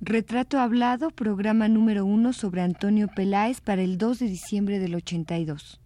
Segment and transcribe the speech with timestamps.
[0.00, 5.80] Retrato Hablado, programa número uno sobre Antonio Peláez para el 2 de diciembre del 82.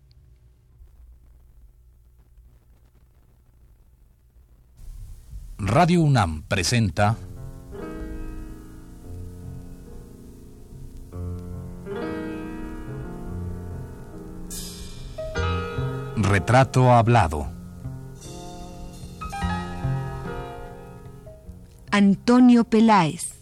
[5.59, 7.17] Radio UNAM presenta
[16.17, 17.51] Retrato Hablado.
[21.91, 23.42] Antonio Peláez.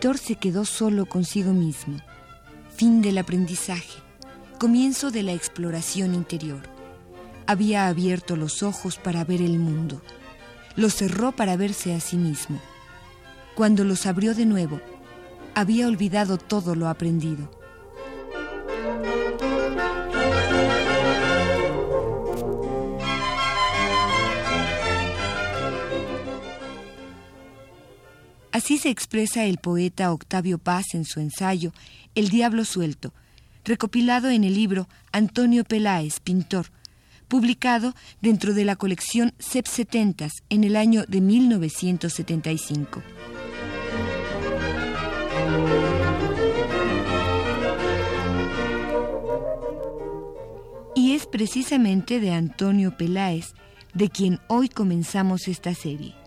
[0.00, 1.98] Se quedó solo consigo mismo.
[2.74, 4.00] Fin del aprendizaje.
[4.58, 6.62] Comienzo de la exploración interior.
[7.46, 10.00] Había abierto los ojos para ver el mundo.
[10.74, 12.60] Los cerró para verse a sí mismo.
[13.54, 14.80] Cuando los abrió de nuevo,
[15.54, 17.50] había olvidado todo lo aprendido.
[28.70, 31.72] Así se expresa el poeta Octavio Paz en su ensayo
[32.14, 33.12] El Diablo Suelto,
[33.64, 36.66] recopilado en el libro Antonio Peláez, pintor,
[37.26, 43.02] publicado dentro de la colección CEP 70 en el año de 1975.
[50.94, 53.46] Y es precisamente de Antonio Peláez
[53.94, 56.19] de quien hoy comenzamos esta serie.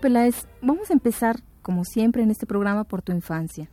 [0.00, 3.68] Peláez, vamos a empezar, como siempre en este programa, por tu infancia.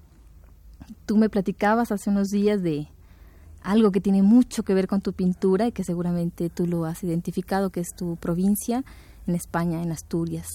[1.05, 2.89] Tú me platicabas hace unos días de
[3.63, 7.03] algo que tiene mucho que ver con tu pintura y que seguramente tú lo has
[7.03, 8.83] identificado, que es tu provincia
[9.25, 10.47] en España, en Asturias,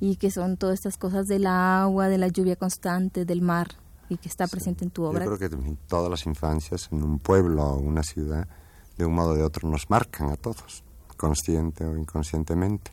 [0.00, 3.68] y que son todas estas cosas del agua, de la lluvia constante, del mar,
[4.08, 5.24] y que está presente en tu obra.
[5.24, 8.48] Yo creo que todas las infancias en un pueblo o una ciudad,
[8.96, 10.84] de un modo o de otro, nos marcan a todos,
[11.16, 12.92] consciente o inconscientemente.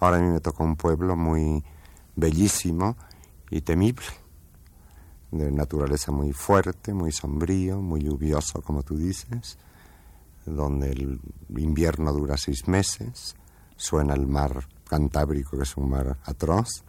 [0.00, 1.64] Ahora a mí me toca un pueblo muy
[2.14, 2.96] bellísimo
[3.50, 4.06] y temible,
[5.32, 9.58] de naturaleza muy fuerte, muy sombrío, muy lluvioso, como tú dices,
[10.46, 11.20] donde el
[11.56, 13.34] invierno dura seis meses,
[13.76, 16.84] suena el mar Cantábrico, que es un mar atroz,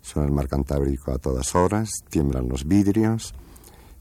[0.00, 3.34] suena el mar Cantábrico a todas horas, tiemblan los vidrios,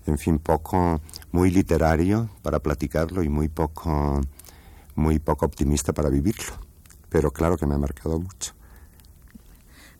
[0.07, 0.99] en fin, poco,
[1.31, 4.19] muy literario para platicarlo y muy poco,
[4.95, 6.70] muy poco optimista para vivirlo
[7.11, 8.53] pero claro que me ha marcado mucho.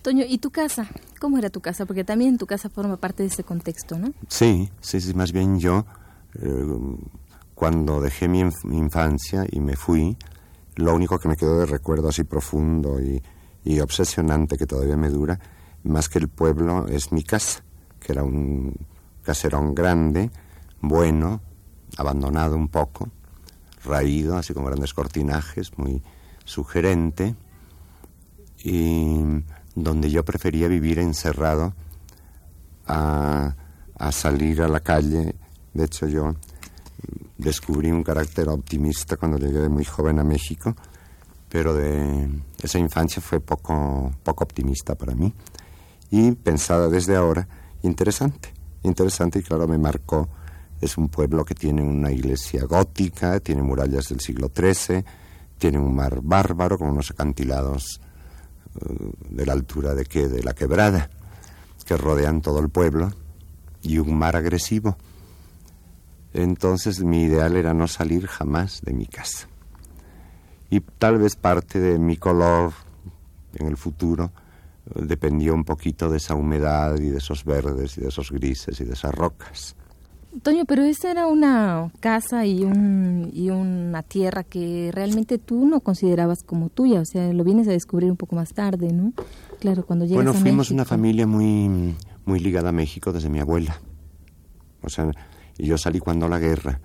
[0.01, 0.87] Toño, ¿y tu casa?
[1.19, 1.85] ¿Cómo era tu casa?
[1.85, 4.13] Porque también tu casa forma parte de ese contexto, ¿no?
[4.29, 5.85] Sí, sí, sí, más bien yo,
[6.41, 6.65] eh,
[7.53, 10.17] cuando dejé mi, infancia y me fui,
[10.77, 13.21] lo único que me quedó de recuerdo así profundo y,
[13.65, 15.37] y obsesionante que todavía me dura,
[15.83, 17.61] más que el pueblo, es mi casa,
[17.99, 18.73] que era un
[19.21, 20.31] caserón grande,
[20.79, 21.41] bueno,
[21.97, 23.09] abandonado un poco,
[23.83, 26.01] raído, así con grandes cortinajes, muy
[26.45, 27.35] sugerente
[28.63, 29.21] y
[29.75, 31.73] donde yo prefería vivir encerrado
[32.87, 33.55] a,
[34.11, 35.35] salir a la calle.
[35.73, 36.35] De hecho, yo
[37.37, 40.75] descubrí un carácter optimista cuando llegué de muy joven a México,
[41.49, 42.29] pero de
[42.61, 45.33] esa infancia fue poco, poco optimista para mí
[46.11, 47.47] y pensada desde ahora,
[47.83, 48.53] interesante,
[48.83, 50.29] interesante y claro, me marcó.
[50.81, 55.05] Es un pueblo que tiene una iglesia gótica, tiene murallas del siglo XIII,
[55.61, 58.01] tiene un mar bárbaro con unos acantilados
[58.81, 61.11] eh, de la altura de que de la quebrada
[61.85, 63.11] que rodean todo el pueblo
[63.83, 64.97] y un mar agresivo.
[66.33, 69.47] Entonces mi ideal era no salir jamás de mi casa.
[70.71, 72.73] Y tal vez parte de mi color
[73.53, 74.31] en el futuro
[74.87, 78.81] eh, dependió un poquito de esa humedad y de esos verdes y de esos grises
[78.81, 79.75] y de esas rocas.
[80.43, 85.81] Toño, pero esa era una casa y, un, y una tierra que realmente tú no
[85.81, 89.11] considerabas como tuya, o sea, lo vienes a descubrir un poco más tarde, ¿no?
[89.59, 91.95] Claro, cuando llegas Bueno, fuimos una familia muy,
[92.25, 93.81] muy ligada a México desde mi abuela.
[94.81, 95.11] O sea,
[95.57, 96.79] yo salí cuando la guerra,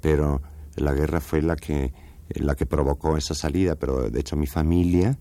[0.00, 0.42] pero
[0.76, 1.92] la guerra fue la que,
[2.28, 5.16] la que provocó esa salida, pero de hecho mi familia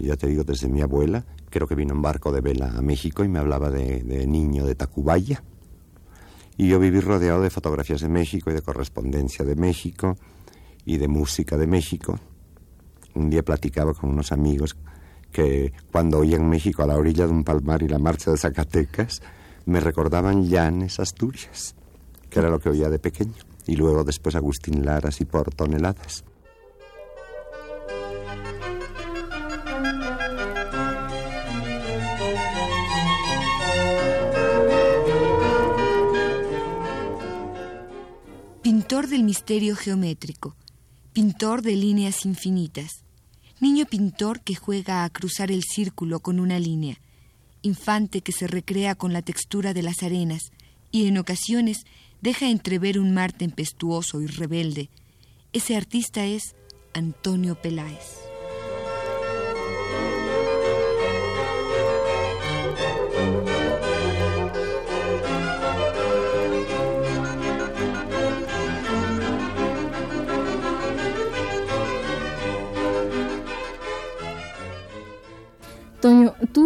[0.00, 3.24] ya te digo, desde mi abuela, creo que vino en barco de vela a México
[3.24, 5.42] y me hablaba de, de niño de Tacubaya.
[6.56, 10.16] Y yo viví rodeado de fotografías de México y de correspondencia de México
[10.84, 12.18] y de música de México.
[13.14, 14.76] Un día platicaba con unos amigos
[15.32, 19.20] que cuando oían México a la orilla de un palmar y la marcha de Zacatecas,
[19.66, 21.74] me recordaban Llanes, Asturias,
[22.30, 23.42] que era lo que oía de pequeño.
[23.66, 26.24] Y luego después Agustín Lara y por toneladas.
[39.24, 40.54] Misterio geométrico,
[41.12, 43.04] pintor de líneas infinitas,
[43.60, 47.00] niño pintor que juega a cruzar el círculo con una línea,
[47.62, 50.52] infante que se recrea con la textura de las arenas
[50.90, 51.84] y en ocasiones
[52.20, 54.90] deja entrever un mar tempestuoso y rebelde.
[55.52, 56.54] Ese artista es
[56.92, 58.23] Antonio Peláez.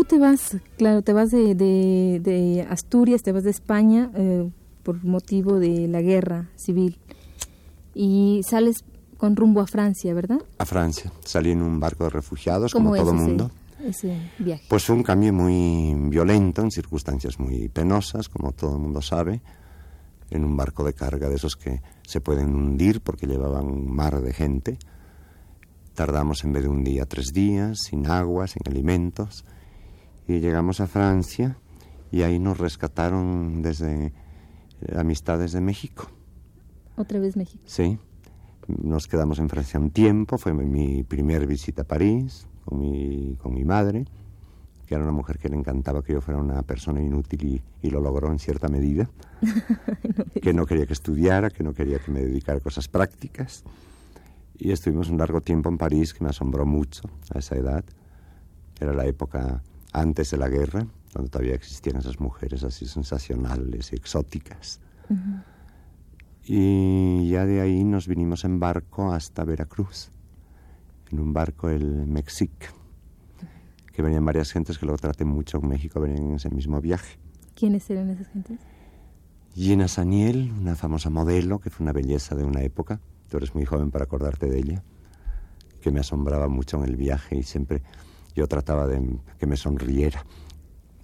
[0.09, 4.51] Te vas, claro, te vas de, de, Asturias, te vas de España eh,
[4.83, 6.99] por motivo de la guerra civil
[7.95, 8.85] y sales
[9.17, 10.39] con rumbo a Francia, ¿verdad?
[10.59, 11.13] A Francia.
[11.25, 13.51] Salí en un barco de refugiados, como todo el mundo.
[13.85, 14.65] Ese viaje?
[14.69, 19.41] Pues fue un cambio muy violento, en circunstancias muy penosas, como todo el mundo sabe,
[20.31, 24.21] en un barco de carga de esos que se pueden hundir porque llevaban un mar
[24.21, 24.79] de gente
[25.99, 29.45] Tardamos en vez de un día tres días, sin agua, sin alimentos.
[30.29, 31.57] Y llegamos a Francia
[32.13, 34.13] y ahí nos rescataron desde
[34.83, 36.11] eh, Amistades de México.
[36.97, 37.63] ¿Otra vez México?
[37.65, 37.99] Sí.
[38.67, 40.37] Nos quedamos en Francia un tiempo.
[40.37, 44.05] Fue mi primer visita a París con mi, con mi madre,
[44.87, 48.03] que era una mujer que le encantaba que yo fuera una persona inútil y, lo
[48.03, 49.09] logró en cierta medida.
[50.43, 53.65] que no quería que estudiara, que no quería que me dedicara a cosas prácticas.
[54.59, 57.83] Y estuvimos un largo tiempo en París, que me asombró mucho a esa edad.
[58.79, 63.97] Era la época antes de la guerra, donde todavía existían esas mujeres así sensacionales y
[63.97, 64.81] exóticas.
[66.45, 70.11] Y ya de ahí nos vinimos en barco hasta Veracruz,
[71.11, 72.73] en un barco el Mexic,
[73.93, 77.19] que venían varias gentes que luego traté mucho en México, venían en ese mismo viaje.
[77.55, 78.61] ¿Quiénes eran esas gentes?
[79.55, 83.65] Gina Saniel, una famosa modelo que fue una belleza de una época, tú eres muy
[83.65, 84.85] joven para acordarte de ella,
[85.81, 87.83] que me asombraba mucho en el viaje y siempre
[88.39, 89.01] yo trataba de
[89.39, 90.25] que me sonriera.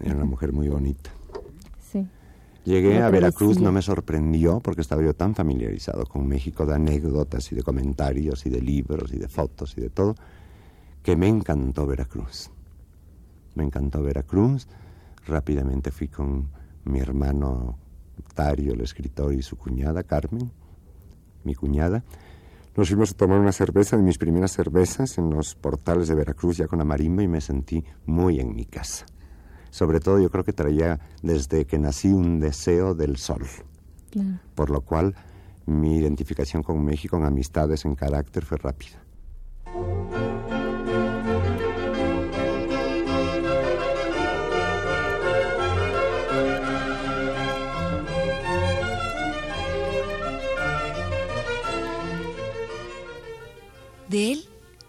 [0.00, 1.10] Era una mujer muy bonita.
[1.80, 2.06] Sí.
[2.64, 7.50] Llegué a Veracruz, no me sorprendió porque estaba yo tan familiarizado con México de anécdotas
[7.52, 10.14] y de comentarios y de libros y de fotos y de todo,
[11.02, 12.50] que me encantó Veracruz.
[13.54, 14.66] Me encantó Veracruz.
[15.26, 16.48] Rápidamente fui con
[16.84, 17.78] mi hermano
[18.34, 20.50] Tario, el escritor, y su cuñada Carmen
[21.44, 22.02] mi cuñada,
[22.76, 26.56] nos fuimos a tomar una cerveza, de mis primeras cervezas, en los portales de Veracruz,
[26.56, 29.06] ya con la marimba, y me sentí muy en mi casa.
[29.70, 33.42] Sobre todo yo creo que traía desde que nací un deseo del sol.
[34.54, 35.14] Por lo cual
[35.66, 39.02] mi identificación con México en amistades, en carácter, fue rápida.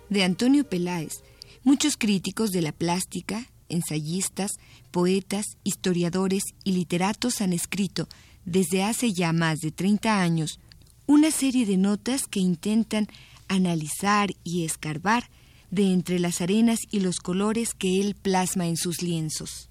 [0.09, 1.23] De Antonio Peláez,
[1.63, 4.51] muchos críticos de la plástica, ensayistas,
[4.91, 8.07] poetas, historiadores y literatos han escrito,
[8.45, 10.59] desde hace ya más de 30 años,
[11.07, 13.07] una serie de notas que intentan
[13.47, 15.29] analizar y escarbar
[15.71, 19.69] de entre las arenas y los colores que él plasma en sus lienzos.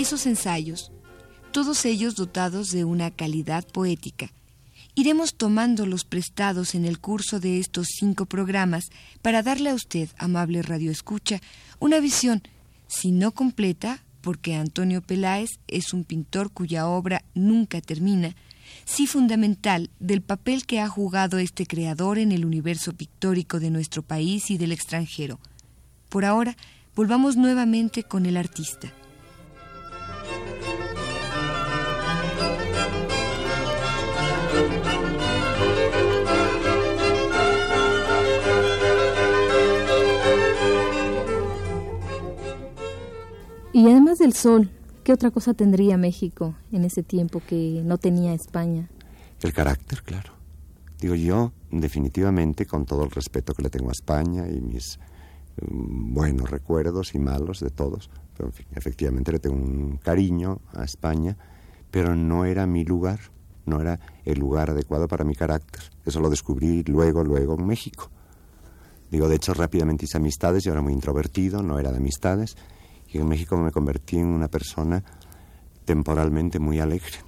[0.00, 0.92] Esos ensayos,
[1.52, 4.32] todos ellos dotados de una calidad poética.
[4.94, 8.90] Iremos tomando los prestados en el curso de estos cinco programas
[9.20, 11.40] para darle a usted, amable radioescucha,
[11.78, 12.42] una visión,
[12.88, 18.34] si no completa, porque Antonio Peláez es un pintor cuya obra nunca termina,
[18.86, 24.02] sí fundamental del papel que ha jugado este creador en el universo pictórico de nuestro
[24.02, 25.38] país y del extranjero.
[26.08, 26.56] Por ahora,
[26.96, 28.92] volvamos nuevamente con el artista.
[43.80, 44.68] Y además del sol,
[45.04, 48.90] ¿qué otra cosa tendría México en ese tiempo que no tenía España?
[49.40, 50.32] El carácter, claro.
[51.00, 54.98] Digo yo, definitivamente, con todo el respeto que le tengo a España y mis
[55.62, 61.38] mm, buenos recuerdos y malos de todos, pero efectivamente le tengo un cariño a España,
[61.90, 63.20] pero no era mi lugar,
[63.64, 65.84] no era el lugar adecuado para mi carácter.
[66.04, 68.10] Eso lo descubrí luego, luego en México.
[69.10, 72.58] Digo, de hecho, rápidamente hice amistades, yo era muy introvertido, no era de amistades,
[73.12, 75.02] y en México me convertí en una persona
[75.84, 77.18] temporalmente muy alegre.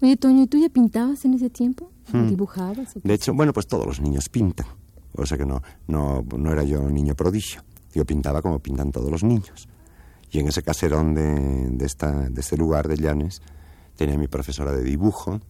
[0.00, 1.90] Oye, Toño, ¿y tú ya pintabas en ese tiempo?
[2.12, 2.28] Hmm.
[2.28, 2.94] ¿Dibujabas?
[3.02, 4.66] de hecho, bueno, pues todos los niños pintan.
[5.14, 7.62] O sea que no, no, no era yo niño prodigio.
[7.94, 9.68] Yo pintaba como pintan todos los niños.
[10.30, 13.40] Y en ese caserón de, de, esta, de este lugar de Llanes
[13.96, 15.40] tenía mi profesora de dibujo,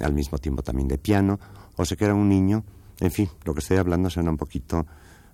[0.00, 1.38] al mismo tiempo también de piano.
[1.76, 2.64] O sea que era un niño,
[3.00, 4.86] en fin, lo que estoy hablando suena un poquito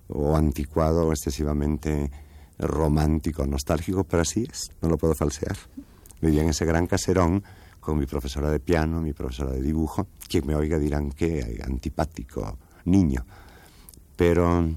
[0.09, 2.11] o anticuado o excesivamente
[2.59, 5.57] romántico, nostálgico, pero así es, no lo puedo falsear.
[6.21, 7.43] Vivía en ese gran caserón
[7.79, 10.07] con mi profesora de piano, mi profesora de dibujo.
[10.27, 13.25] Quien me oiga dirán que antipático niño.
[14.15, 14.69] Pero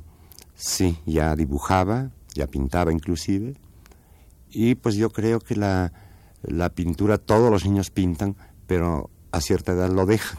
[0.54, 3.54] sí, ya dibujaba, ya pintaba inclusive.
[4.50, 5.92] Y pues yo creo que la,
[6.42, 8.36] la pintura, todos los niños pintan,
[8.66, 10.38] pero a cierta edad lo dejan.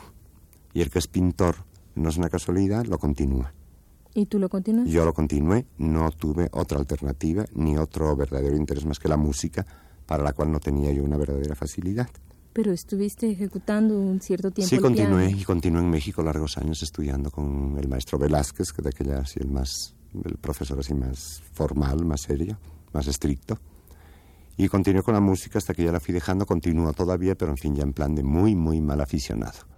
[0.74, 1.58] Y el que es pintor,
[1.96, 3.54] no es una casualidad, lo continúa.
[4.16, 4.88] ¿Y tú lo continúas?
[4.88, 9.66] Yo lo continué, no tuve otra alternativa ni otro verdadero interés más que la música,
[10.06, 12.10] para la cual no tenía yo una verdadera facilidad.
[12.54, 14.70] Pero estuviste ejecutando un cierto tiempo.
[14.70, 18.90] Sí, continué y continué en México largos años estudiando con el maestro Velázquez, que de
[18.90, 22.60] aquella así el más, el profesor así más formal, más serio,
[22.94, 23.58] más estricto.
[24.56, 27.58] Y continué con la música hasta que ya la fui dejando, continúo todavía, pero en
[27.58, 29.73] fin, ya en plan de muy, muy mal aficionado.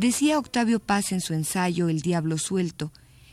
[0.00, 2.90] Decía Octavio Paz en su ensayo El Diablo Suelto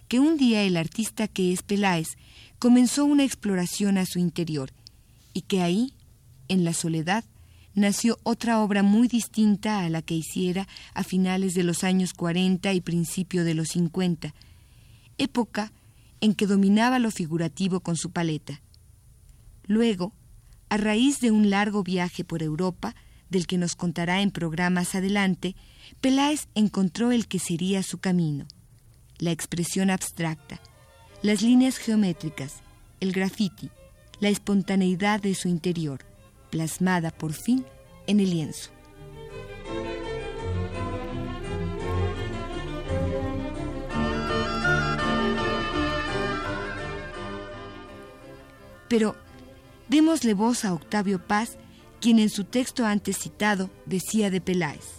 [0.10, 2.18] que un día el artista que es Peláez
[2.60, 4.74] comenzó una exploración a su interior
[5.34, 5.94] y que ahí,
[6.50, 7.24] en la soledad,
[7.74, 12.74] nació otra obra muy distinta a la que hiciera a finales de los años 40
[12.74, 14.34] y principio de los 50,
[15.18, 15.72] época
[16.20, 18.62] en que dominaba lo figurativo con su paleta.
[19.68, 20.12] Luego,
[20.68, 22.94] a raíz de un largo viaje por Europa,
[23.30, 25.56] del que nos contará en programas adelante,
[26.02, 28.46] Peláez encontró el que sería su camino,
[29.18, 30.60] la expresión abstracta,
[31.22, 32.56] las líneas geométricas,
[33.00, 33.70] el graffiti,
[34.20, 36.06] la espontaneidad de su interior,
[36.50, 37.66] plasmada por fin
[38.08, 38.72] en el lienzo.
[48.88, 49.16] Pero
[49.90, 51.58] démosle voz a Octavio Paz,
[52.00, 54.97] quien en su texto antes citado decía de Peláez.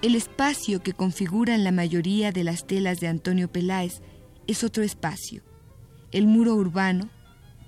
[0.00, 4.00] El espacio que configuran la mayoría de las telas de Antonio Peláez
[4.46, 5.42] es otro espacio.
[6.12, 7.10] El muro urbano,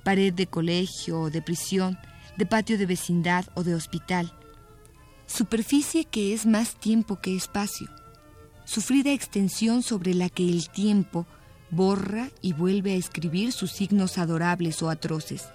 [0.04, 1.99] pared de colegio o de prisión,
[2.38, 4.32] de patio de vecindad o de hospital.
[5.26, 7.88] Superficie que es más tiempo que espacio.
[8.64, 11.26] Sufrida extensión sobre la que el tiempo
[11.72, 15.49] borra y vuelve a escribir sus signos adorables o atroces.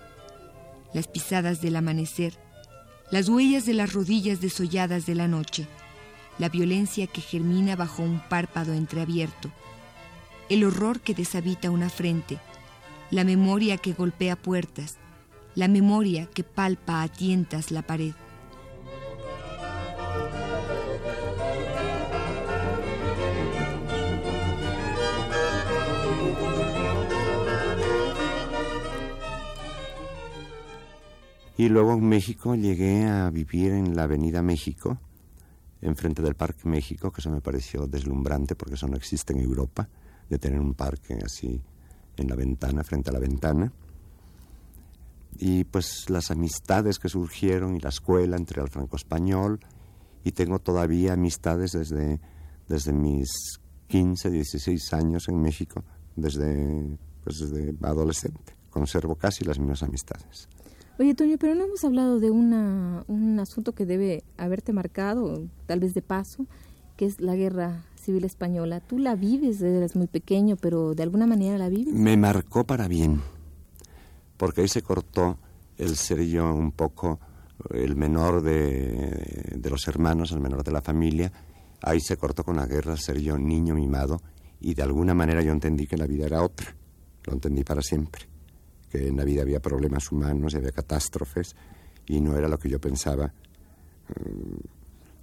[0.94, 2.38] Las pisadas del amanecer,
[3.12, 5.70] las huellas de las rodillas desolladas de la noche
[6.38, 9.50] la violencia que germina bajo un párpado entreabierto,
[10.50, 12.39] el horror que deshabita una frente,
[13.10, 14.98] la memoria que golpea puertas,
[15.56, 18.13] la memoria que palpa a tientas la pared.
[31.58, 34.98] Y luego en México llegué a vivir en la Avenida México,
[35.86, 39.88] enfrente del Parque México, que eso me pareció deslumbrante porque eso no existe en Europa,
[40.30, 41.62] de tener un parque así
[42.18, 43.72] en la ventana, frente a la ventana.
[45.38, 49.60] Y pues las amistades que surgieron y la escuela entre el franco-español,
[50.24, 52.20] y tengo todavía amistades desde,
[52.68, 55.84] desde mis 15, 16 años en México,
[56.15, 58.56] desde, pues desde adolescente.
[58.72, 60.50] Conservo casi las mismas amistades.
[60.98, 65.82] Oye, Toño, pero no hemos hablado de una, un asunto que debe haberte marcado, tal
[65.82, 66.46] vez de paso,
[66.96, 68.80] que es la guerra civil española.
[68.80, 71.94] Tú la vives, eres muy pequeño, pero de alguna manera la vives.
[71.94, 73.22] Me marcó para bien,
[74.38, 75.38] porque ahí se cortó
[75.78, 77.20] el ser yo un poco
[77.72, 81.32] el menor de, los hermanos, el menor de la familia,
[81.82, 84.22] ahí se cortó con la guerra ser yo niño mimado
[84.62, 86.74] y de alguna manera yo entendí que la vida era otra.
[87.25, 88.35] Lo entendí para siempre.
[88.89, 91.56] Que en la vida había problemas humanos y había catástrofes
[92.06, 93.34] y no era lo que yo pensaba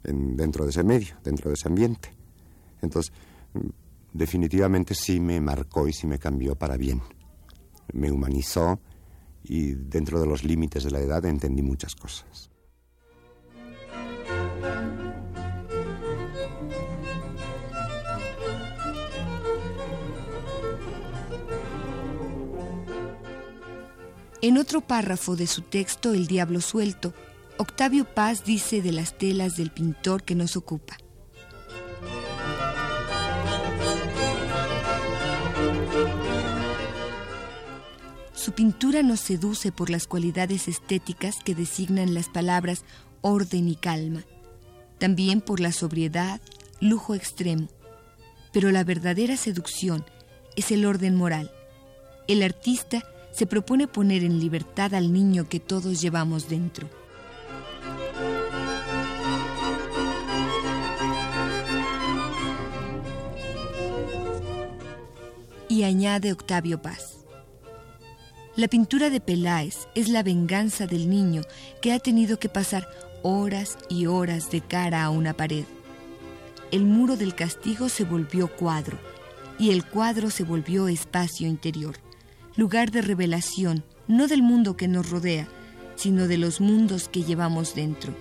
[0.05, 2.13] mm, dentro de ese medio, dentro de ese ambiente.
[2.81, 3.13] Entonces,
[3.55, 3.69] mm,
[4.13, 7.01] definitivamente sí me marcó y sí me cambió para bien.
[7.93, 8.81] Me humanizó
[9.45, 12.52] y dentro de los límites de la edad entendí muchas cosas.
[24.45, 27.15] En otro párrafo de su texto, El Diablo Suelto,
[27.59, 30.97] Octavio Paz dice de las telas del pintor que nos ocupa.
[38.35, 42.85] Su pintura nos seduce por las cualidades estéticas que designan las palabras
[43.21, 44.25] orden y calma,
[44.99, 46.41] también por la sobriedad,
[46.81, 47.69] lujo extremo.
[48.53, 50.05] Pero la verdadera seducción
[50.57, 51.53] es el orden moral.
[52.27, 56.89] El artista se propone poner en libertad al niño que todos llevamos dentro.
[65.69, 67.25] Y añade Octavio Paz.
[68.55, 71.41] La pintura de Peláez es la venganza del niño
[71.81, 72.87] que ha tenido que pasar
[73.23, 75.65] horas y horas de cara a una pared.
[76.71, 78.99] El muro del castigo se volvió cuadro
[79.59, 81.97] y el cuadro se volvió espacio interior
[82.57, 85.49] lugar de revelación, no del mundo que nos rodea,
[85.97, 88.15] sino de los mundos que llevamos dentro.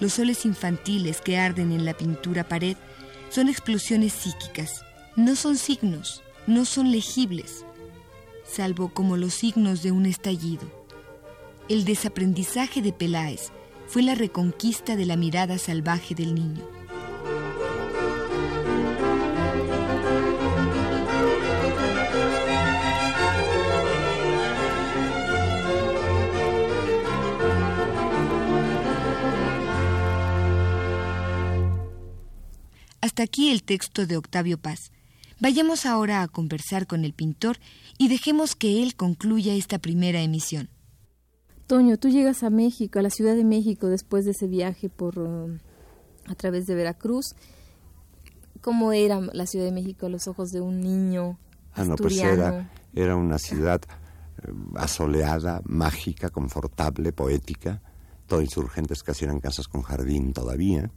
[0.00, 2.76] Los soles infantiles que arden en la pintura pared
[3.28, 4.84] son explosiones psíquicas,
[5.16, 7.64] no son signos, no son legibles,
[8.44, 10.62] salvo como los signos de un estallido.
[11.68, 13.50] El desaprendizaje de Peláez
[13.86, 16.62] fue la reconquista de la mirada salvaje del niño.
[33.12, 34.90] Hasta aquí el texto de Octavio Paz.
[35.38, 37.58] Vayamos ahora a conversar con el pintor
[37.98, 40.70] y dejemos que él concluya esta primera emisión.
[41.66, 45.18] Toño, tú llegas a México, a la Ciudad de México, después de ese viaje por
[45.18, 45.58] uh,
[46.26, 47.34] a través de Veracruz.
[48.62, 51.38] ¿Cómo era la Ciudad de México a los ojos de un niño?
[51.74, 53.82] Ah, no, pues era, era una ciudad
[54.42, 57.82] eh, asoleada, mágica, confortable, poética.
[58.26, 60.90] Todo insurgentes casi eran casas con jardín todavía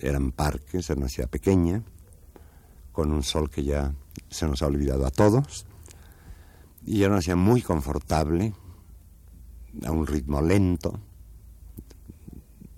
[0.00, 1.82] eran parques, era una ciudad pequeña,
[2.92, 3.94] con un sol que ya
[4.30, 5.66] se nos ha olvidado a todos,
[6.84, 8.54] y era una ciudad muy confortable,
[9.84, 10.98] a un ritmo lento,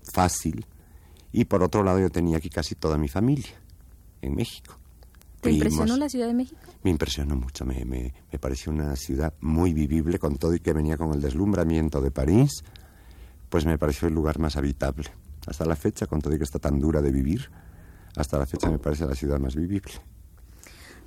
[0.02, 0.66] fácil,
[1.32, 3.54] y por otro lado yo tenía aquí casi toda mi familia,
[4.22, 4.78] en México.
[5.40, 6.60] ¿Te impresionó la Ciudad de México?
[6.82, 10.72] Me impresionó mucho, me, me, me, pareció una ciudad muy vivible, con todo y que
[10.72, 12.64] venía con el deslumbramiento de París,
[13.48, 15.10] pues me pareció el lugar más habitable.
[15.48, 17.50] Hasta la fecha, con todo que está tan dura de vivir,
[18.16, 19.92] hasta la fecha me parece la ciudad más vivible.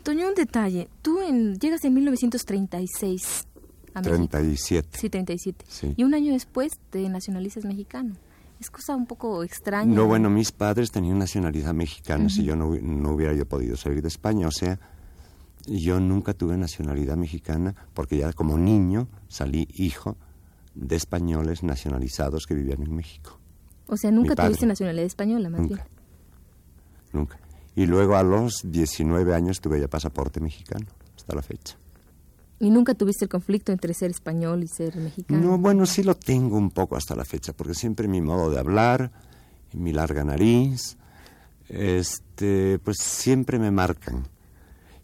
[0.04, 0.90] Toño, un detalle.
[1.02, 1.20] Tú
[1.60, 3.48] llegas en 1936
[3.94, 4.98] a 37.
[4.98, 5.66] Sí, 37.
[5.96, 8.16] Y un año después te nacionalizas mexicano.
[8.60, 9.94] Es cosa un poco extraña.
[9.94, 12.30] No, bueno, mis padres tenían nacionalidad mexicana.
[12.30, 14.80] Si yo no, no hubiera yo podido salir de España, o sea,
[15.68, 20.18] yo nunca tuve nacionalidad mexicana porque ya como niño salí hijo
[20.74, 23.41] de españoles nacionalizados que vivían en México.
[23.88, 25.88] O sea, nunca tuviste nacionalidad española, más nunca.
[27.14, 27.40] Nunca.
[27.76, 31.78] Y luego a los 19 años tuve ya pasaporte mexicano, hasta la fecha.
[32.60, 35.40] ¿Y nunca tuviste el conflicto entre ser español y ser mexicano?
[35.40, 38.60] No, bueno, sí lo tengo un poco hasta la fecha, porque siempre mi modo de
[38.60, 39.12] hablar,
[39.74, 40.96] mi larga nariz,
[41.70, 44.28] este, pues siempre me marcan.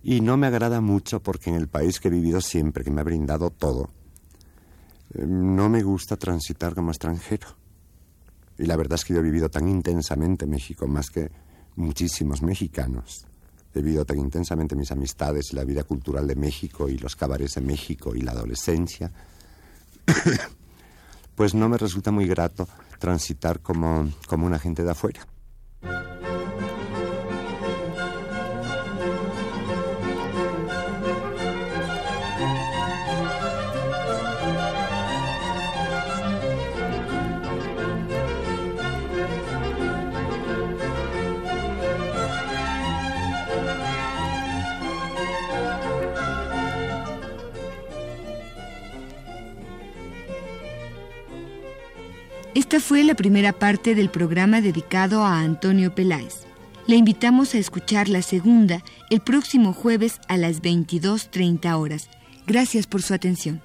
[0.04, 3.02] Y no me agrada mucho porque en el país que he vivido siempre, que me
[3.02, 3.90] ha brindado todo,
[5.16, 7.48] eh, no me gusta transitar como extranjero.
[8.58, 11.30] Y la verdad es que yo he vivido tan intensamente México, más que
[11.76, 13.26] muchísimos mexicanos.
[13.74, 17.56] He vivido tan intensamente mis amistades y la vida cultural de México y los cabarets
[17.56, 19.12] de México y la adolescencia.
[21.36, 22.68] pues no me resulta muy grato
[22.98, 25.28] transitar como, como una gente de afuera.
[52.68, 56.42] Esta fue la primera parte del programa dedicado a Antonio Peláez.
[56.86, 62.10] Le invitamos a escuchar la segunda el próximo jueves a las 22.30 horas.
[62.46, 63.62] Gracias por su atención.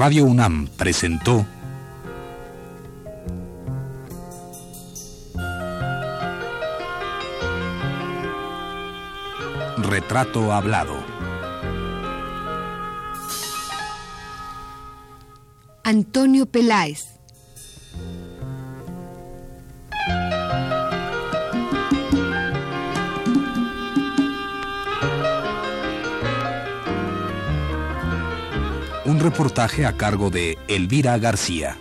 [0.00, 1.46] Radio UNAM presentó
[9.76, 10.94] Retrato Hablado.
[15.84, 17.09] Antonio Peláez.
[29.10, 31.76] Un reportaje a cargo de Elvira García.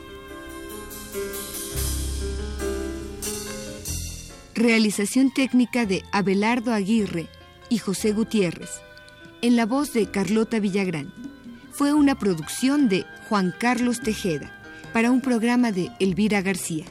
[4.56, 7.28] Realización técnica de Abelardo Aguirre
[7.70, 8.72] y José Gutiérrez.
[9.44, 11.14] En la voz de Carlota Villagrán.
[11.72, 14.52] Fue una producción de Juan Carlos Tejeda
[14.92, 16.86] para un programa de Elvira García.